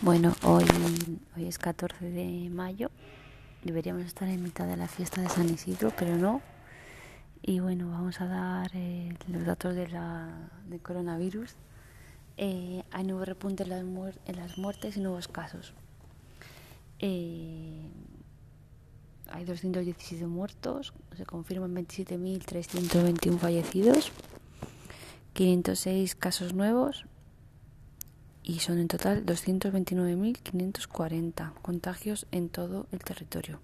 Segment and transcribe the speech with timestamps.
[0.00, 0.64] Bueno, hoy,
[1.36, 2.88] hoy es 14 de mayo.
[3.64, 6.40] Deberíamos estar en mitad de la fiesta de San Isidro, pero no.
[7.42, 11.56] Y bueno, vamos a dar eh, los datos de la, del coronavirus.
[12.36, 13.80] Eh, hay nuevo repunte en las,
[14.26, 15.74] en las, muertes y nuevos casos.
[17.00, 17.90] Eh,
[19.32, 24.12] hay 217 muertos, se confirman 27.321 fallecidos,
[25.32, 27.04] 506 casos nuevos
[28.48, 33.60] y son en total 229.540 contagios en todo el territorio.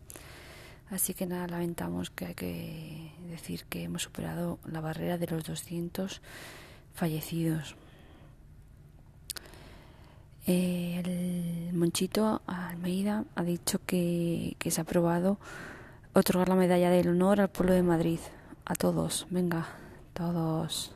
[0.90, 5.44] Así que nada, lamentamos que hay que decir que hemos superado la barrera de los
[5.44, 6.20] 200
[6.92, 7.76] fallecidos.
[10.46, 15.38] El Monchito Almeida ha dicho que, que se ha aprobado
[16.12, 18.20] otorgar la medalla del honor al pueblo de Madrid.
[18.66, 19.66] A todos, venga,
[20.12, 20.94] todos.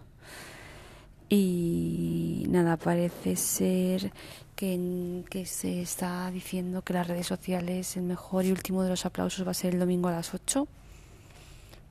[1.29, 4.13] Y nada, parece ser
[4.57, 9.05] que, que, se está diciendo que las redes sociales, el mejor y último de los
[9.05, 10.67] aplausos va a ser el domingo a las 8,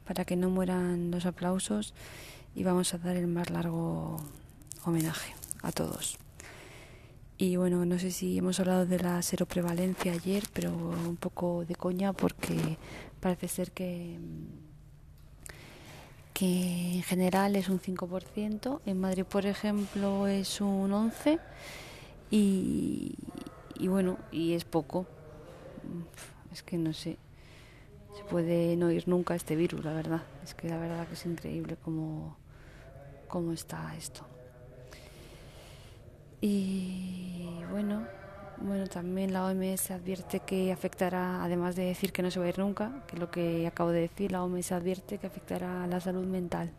[0.08, 1.94] para que no mueran los aplausos
[2.56, 4.18] y vamos a dar el más largo
[4.86, 6.18] homenaje a todos.
[7.38, 11.76] Y bueno, no sé si hemos hablado de la seroprevalencia ayer, pero un poco de
[11.76, 12.78] coña porque
[13.20, 14.18] parece ser que
[16.38, 21.40] que en general es un 5%, en Madrid, por ejemplo, es un 11%
[22.30, 23.16] y,
[23.88, 25.08] bueno, y es poco.
[26.54, 27.18] Es que no sé,
[28.16, 30.22] se puede no ir nunca este virus, la verdad.
[30.44, 32.38] Es que la verdad que es increíble cómo,
[33.28, 34.22] cómo está esto.
[36.40, 38.06] Y bueno,
[38.62, 42.50] bueno, también la OMS advierte que afectará, además de decir que no se va a
[42.50, 45.88] ir nunca, que es lo que acabo de decir, la OMS advierte que afectará a
[45.88, 46.72] la salud mental.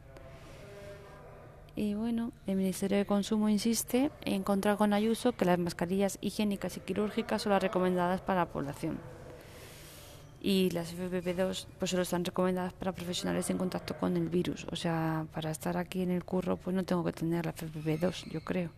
[1.77, 6.77] Y bueno, el Ministerio de Consumo insiste en encontrar con Ayuso que las mascarillas higiénicas
[6.77, 8.99] y quirúrgicas son las recomendadas para la población.
[10.43, 14.67] Y las FFP2 pues solo están recomendadas para profesionales en contacto con el virus.
[14.73, 18.29] O sea, para estar aquí en el curro pues no tengo que tener la FFP2,
[18.29, 18.71] yo creo.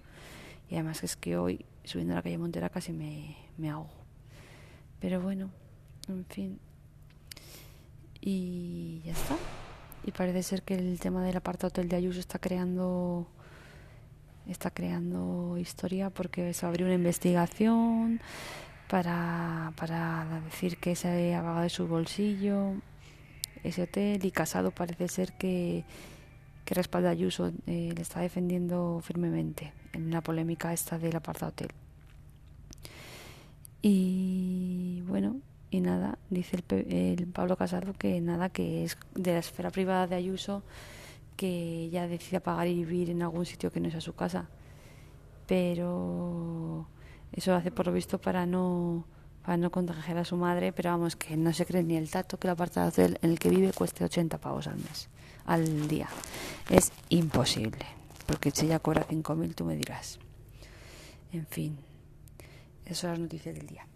[0.69, 3.91] Y además es que hoy, subiendo la calle Montera, casi me, me ahogo.
[5.01, 5.51] Pero bueno,
[6.09, 6.61] en fin.
[8.21, 9.37] Y ya está.
[10.05, 13.27] Y parece ser que el tema del apartado hotel de Ayuso está creando
[14.47, 18.21] está creando historia porque se abrió una investigación
[18.89, 22.75] para, para decir que se ha pagado de su bolsillo
[23.63, 25.85] ese hotel y Casado parece ser que
[26.71, 31.51] que respalda a Ayuso eh, le está defendiendo firmemente en la polémica esta del apartado
[31.51, 31.71] hotel.
[33.83, 35.41] Y bueno,
[35.73, 40.15] y nada, dice el, Pablo Casado que nada, que es de la esfera privada de
[40.15, 40.63] Ayuso
[41.35, 44.49] que ya decida pagar y vivir en algún sitio que no sea su casa.
[45.49, 46.87] Pero
[47.33, 49.07] eso hace por lo visto para no
[49.50, 52.38] para no contagiar a su madre, pero vamos, que no se cree ni el tato
[52.38, 55.09] que el apartado en el que vive cueste 80 pavos al mes
[55.44, 56.09] al día.
[56.69, 57.84] Es imposible,
[58.27, 60.21] porque si ella cobra 5.000 tú me dirás.
[61.33, 61.77] En fin,
[62.84, 63.89] esas son las noticias del día.